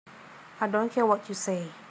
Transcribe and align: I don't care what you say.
I 0.59 0.67
don't 0.67 0.91
care 0.91 1.05
what 1.05 1.29
you 1.29 1.35
say. 1.35 1.69